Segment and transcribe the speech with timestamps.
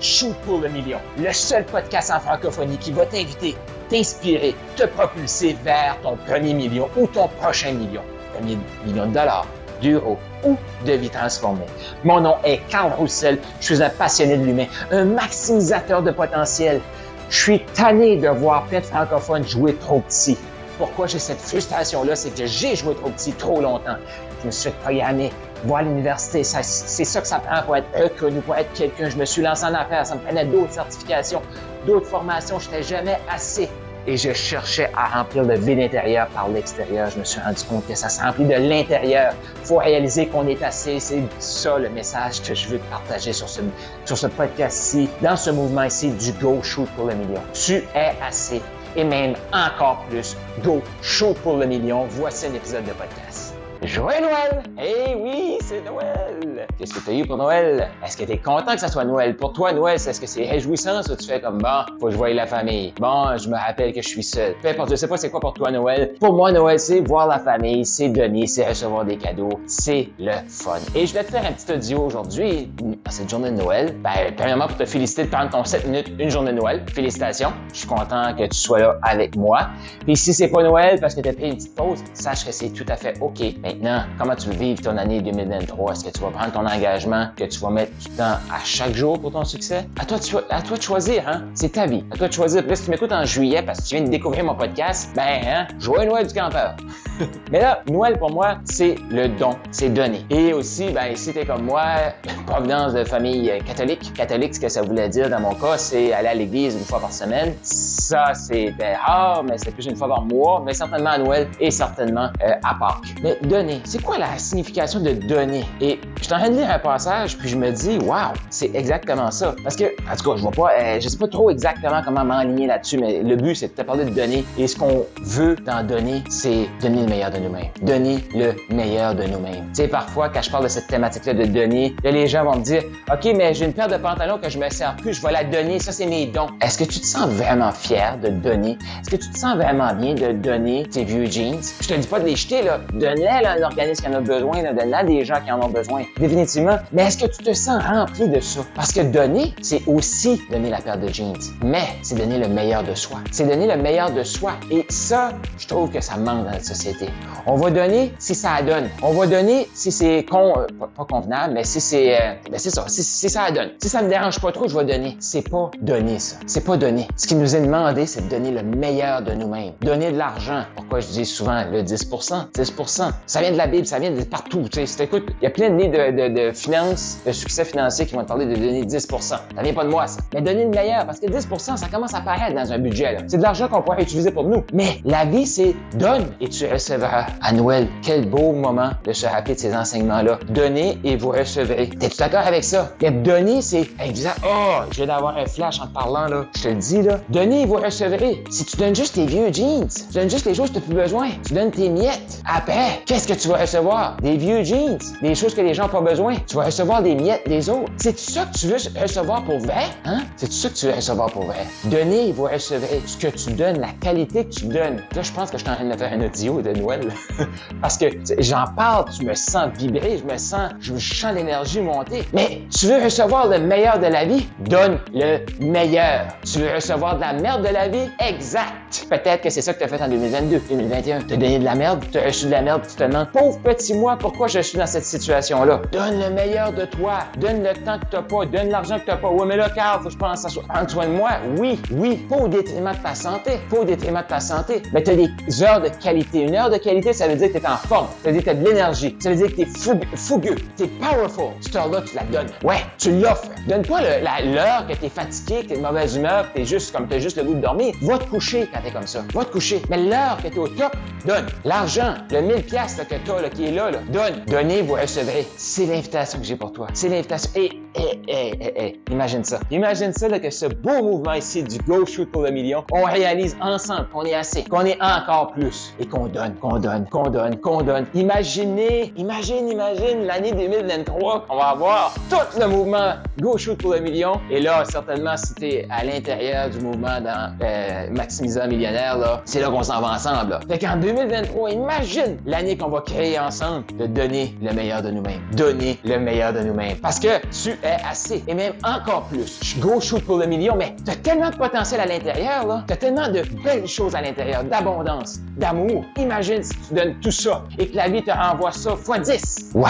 [0.00, 3.54] Shoot pour le million, le seul podcast en francophonie qui va t'inviter,
[3.90, 8.02] t'inspirer, te propulser vers ton premier million ou ton prochain million.
[8.34, 8.56] Premier
[8.86, 9.46] million de dollars,
[9.82, 10.56] d'euros ou
[10.86, 11.66] de vie transformée.
[12.04, 16.80] Mon nom est Carl Roussel, je suis un passionné de l'humain, un maximisateur de potentiel.
[17.28, 20.38] Je suis tanné de voir plein de francophones jouer trop petit.
[20.78, 22.16] Pourquoi j'ai cette frustration-là?
[22.16, 23.96] C'est que j'ai joué trop petit trop longtemps.
[24.40, 25.30] Je me suis programmé
[25.64, 26.44] voir l'université.
[26.44, 29.08] C'est ça que ça prend pour être reconnu, pour être quelqu'un.
[29.08, 30.06] Je me suis lancé en affaires.
[30.06, 31.42] Ça me prenait d'autres certifications,
[31.86, 32.58] d'autres formations.
[32.58, 33.68] Je n'étais jamais assez.
[34.06, 37.10] Et je cherchais à remplir le vide intérieur par l'extérieur.
[37.10, 39.34] Je me suis rendu compte que ça se remplit de l'intérieur.
[39.60, 40.98] Il faut réaliser qu'on est assez.
[41.00, 43.60] C'est ça le message que je veux te partager sur ce,
[44.06, 47.42] sur ce podcast-ci, dans ce mouvement ici du Go Shoot pour le million.
[47.52, 48.62] Tu es assez.
[48.96, 52.06] Et même encore plus, Go Shoot pour le million.
[52.08, 53.49] Voici un épisode de podcast.
[53.82, 54.62] Joyeux Noël!
[54.78, 56.66] Eh oui, c'est Noël!
[56.76, 57.88] Qu'est-ce que tu as eu pour Noël?
[58.04, 59.34] Est-ce que tu es content que ça soit Noël?
[59.36, 62.16] Pour toi, Noël, est-ce que c'est réjouissant ou tu fais comme bon, faut que je
[62.18, 62.92] voie la famille?
[63.00, 64.54] Bon, je me rappelle que je suis seul.
[64.60, 66.12] Peu importe, je sais pas c'est quoi pour toi Noël.
[66.20, 69.60] Pour moi, Noël, c'est voir la famille, c'est donner, c'est recevoir des cadeaux.
[69.66, 70.78] C'est le fun.
[70.94, 72.70] Et je vais te faire un petit audio aujourd'hui,
[73.06, 73.96] à cette journée de Noël.
[74.02, 76.84] Ben, premièrement, pour te féliciter de prendre ton 7 minutes, une journée de Noël.
[76.92, 77.52] Félicitations.
[77.72, 79.68] Je suis content que tu sois là avec moi.
[80.04, 82.52] Puis si c'est pas Noël parce que tu as pris une petite pause, sache que
[82.52, 83.40] c'est tout à fait OK.
[83.70, 85.92] Maintenant, comment tu veux vivre ton année 2023?
[85.92, 88.94] Est-ce que tu vas prendre ton engagement, que tu vas mettre du temps à chaque
[88.94, 89.86] jour pour ton succès?
[89.96, 91.44] À toi de, de choisir, hein?
[91.54, 92.04] C'est ta vie.
[92.10, 92.66] À toi de choisir.
[92.66, 95.40] Puis si tu m'écoutes en juillet parce que tu viens de découvrir mon podcast, ben,
[95.46, 95.66] hein?
[95.78, 96.74] Joyeux Noël du campeur!
[97.52, 100.24] Mais là, Noël pour moi, c'est le don, c'est donner.
[100.30, 101.84] Et aussi, ben, si t'es comme moi,
[102.46, 106.28] provenance de famille catholique, catholique, ce que ça voulait dire dans mon cas, c'est aller
[106.28, 107.54] à l'église une fois par semaine.
[107.62, 111.70] Ça, c'était rare, mais c'est plus une fois par mois, mais certainement à Noël et
[111.70, 113.14] certainement euh, à Pâques.
[113.22, 113.38] Mais
[113.84, 115.64] c'est quoi la signification de donner?
[115.80, 118.70] Et je suis en train de lire un passage, puis je me dis, waouh, c'est
[118.74, 119.54] exactement ça.
[119.62, 122.24] Parce que, en tout cas, je vois pas, euh, je sais pas trop exactement comment
[122.24, 124.44] m'enligner là-dessus, mais le but, c'est de te parler de donner.
[124.58, 127.68] Et ce qu'on veut dans donner, c'est donner le meilleur de nous-mêmes.
[127.82, 129.66] Donner le meilleur de nous-mêmes.
[129.68, 132.62] Tu sais, parfois, quand je parle de cette thématique-là de donner, les gens vont me
[132.62, 135.32] dire, OK, mais j'ai une paire de pantalons que je me sers plus, je vais
[135.32, 136.48] la donner, ça, c'est mes dons.
[136.60, 138.78] Est-ce que tu te sens vraiment fier de donner?
[139.00, 141.60] Est-ce que tu te sens vraiment bien de donner tes vieux jeans?
[141.80, 142.80] Je te dis pas de les jeter, là.
[142.92, 145.68] Donne-les à un organisme qui en a besoin, donne-les à des gens qui en ont
[145.68, 146.04] besoin.
[146.18, 146.78] Définitivement.
[146.92, 148.60] Mais est-ce que tu te sens rempli de ça?
[148.74, 151.36] Parce que donner, c'est aussi donner la paire de jeans.
[151.62, 153.18] Mais c'est donner le meilleur de soi.
[153.30, 154.52] C'est donner le meilleur de soi.
[154.70, 157.08] Et ça, je trouve que ça manque dans notre société.
[157.46, 158.88] On va donner si ça donne.
[159.02, 162.70] On va donner si c'est con, euh, pas, convenable, mais si c'est, euh, ben c'est
[162.70, 163.70] ça, si, si, ça donne.
[163.80, 165.16] Si ça me dérange pas trop, je vais donner.
[165.20, 166.36] C'est pas donner ça.
[166.46, 167.08] C'est pas donner.
[167.16, 169.72] Ce qui nous est demandé, c'est de donner le meilleur de nous-mêmes.
[169.80, 170.64] Donner de l'argent.
[170.76, 173.10] Pourquoi je dis souvent le 10%, 10%.
[173.40, 174.64] Ça vient de la Bible, ça vient de partout.
[174.70, 178.04] Tu sais, écoute, il y a plein de de, de, de finances, de succès financier
[178.04, 179.18] qui vont te parler de donner 10%.
[179.22, 180.20] Ça vient pas de moi, ça.
[180.34, 183.16] Mais donner le meilleur, parce que 10%, ça commence à apparaître dans un budget.
[183.28, 184.62] C'est de l'argent qu'on pourrait utiliser pour nous.
[184.74, 187.88] Mais la vie, c'est donne et tu recevras à Noël.
[188.02, 190.38] Quel beau moment de se rappeler de ces enseignements-là.
[190.50, 191.88] Donnez et vous recevrez.
[191.88, 192.92] T'es-tu d'accord avec ça?
[193.00, 194.38] Mais donner, c'est exact.
[194.44, 196.44] Oh, je viens d'avoir un flash en te parlant, là.
[196.56, 197.20] Je te le dis, là.
[197.30, 198.44] Donnez et vous recevrez.
[198.50, 200.86] Si tu donnes juste tes vieux jeans, tu donnes juste les choses que tu n'as
[200.86, 202.42] plus besoin, tu donnes tes miettes.
[202.44, 204.16] Après, qu'est-ce que tu vas recevoir?
[204.22, 206.36] Des vieux jeans, des choses que les gens n'ont pas besoin.
[206.46, 207.90] Tu vas recevoir des miettes des autres.
[207.96, 209.84] C'est ça que tu veux recevoir pour vrai?
[210.04, 210.20] Hein?
[210.36, 211.66] C'est ça que tu veux recevoir pour vrai?
[211.84, 213.02] Donnez et vous recevrez.
[213.06, 215.02] Ce que tu donnes, la qualité que tu donnes.
[215.14, 217.08] Là, je pense que je suis en train de faire un audio de Noël.
[217.80, 218.06] Parce que
[218.38, 222.24] j'en parle, je me sens vibrer, je me sens, je sens l'énergie monter.
[222.32, 224.46] Mais tu veux recevoir le meilleur de la vie?
[224.60, 226.26] Donne le meilleur.
[226.44, 228.10] Tu veux recevoir de la merde de la vie?
[228.20, 228.72] Exact.
[229.08, 231.20] Peut-être que c'est ça que tu as fait en 2022, 2021.
[231.22, 233.28] Tu as donné de la merde, tu as reçu de la merde, tu te demandes,
[233.32, 235.82] pauvre petit moi, pourquoi je suis dans cette situation-là?
[235.92, 237.20] Donne le meilleur de toi.
[237.38, 238.46] Donne le temps que tu pas.
[238.46, 239.28] Donne l'argent que tu pas.
[239.30, 241.30] Ouais, mais là, Carl, faut que je pense à prendre soin de moi.
[241.58, 242.16] Oui, oui.
[242.28, 243.52] Pas au détriment de ta santé.
[243.70, 244.82] Pas au détriment de ta santé.
[244.92, 246.42] Mais tu as des heures de qualité.
[246.42, 248.08] Une heure de qualité, ça veut dire que tu es en forme.
[248.22, 249.16] Ça veut dire que tu as de l'énergie.
[249.20, 250.56] Ça veut dire que tu es fougueux.
[250.76, 251.50] Tu es powerful.
[251.60, 252.50] Cette heure-là, tu la donnes.
[252.64, 253.50] Ouais, tu l'offres.
[253.68, 256.62] Donne pas l'heure que tu es fatigué, que tu es de mauvaise humeur, que tu
[256.62, 257.94] es juste comme tu juste le goût de dormir.
[258.02, 259.22] Va te coucher comme ça.
[259.34, 259.82] Va te coucher.
[259.90, 260.96] Mais l'heure que tu es au top,
[261.26, 261.46] donne.
[261.64, 264.44] L'argent, le 1000 pièces que tu as qui est là, là, donne.
[264.46, 265.46] Donnez, vous recevrez.
[265.56, 266.88] C'est l'invitation que j'ai pour toi.
[266.94, 267.50] C'est l'invitation.
[267.56, 269.58] Et eh, eh, eh, eh, imagine ça.
[269.70, 273.04] Imagine ça, là, que ce beau mouvement ici du Go Shoot pour le million, on
[273.04, 277.30] réalise ensemble qu'on est assez, qu'on est encore plus et qu'on donne, qu'on donne, qu'on
[277.30, 278.06] donne, qu'on donne.
[278.14, 284.00] Imaginez, imagine, imagine l'année 2023 qu'on va avoir tout le mouvement Go Shoot pour le
[284.00, 284.40] million.
[284.50, 289.60] Et là, certainement, si t'es à l'intérieur du mouvement dans euh, Maximisant Millionnaire, là, c'est
[289.60, 290.50] là qu'on s'en va ensemble.
[290.50, 290.60] Là.
[290.68, 295.40] Fait qu'en 2023, imagine l'année qu'on va créer ensemble de donner le meilleur de nous-mêmes.
[295.56, 296.98] Donner le meilleur de nous-mêmes.
[296.98, 299.76] Parce que tu assez, et même encore plus.
[299.78, 302.84] Go shoot pour le million, mais t'as tellement de potentiel à l'intérieur, là.
[302.86, 306.04] T'as tellement de belles choses à l'intérieur, d'abondance, d'amour.
[306.18, 309.70] Imagine si tu donnes tout ça et que la vie te renvoie ça x 10.
[309.74, 309.86] Wow!